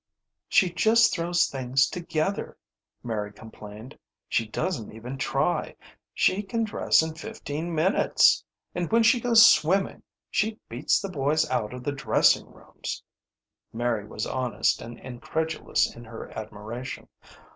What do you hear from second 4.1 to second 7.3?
"She doesn't even try. She can dress in